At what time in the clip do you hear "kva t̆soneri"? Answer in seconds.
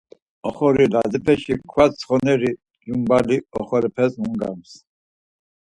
1.69-2.51